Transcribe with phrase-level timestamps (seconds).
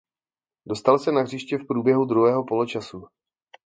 [0.65, 3.03] Dostal se na hřiště v průběhu druhého poločasu.